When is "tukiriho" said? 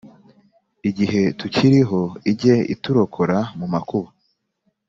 1.39-2.01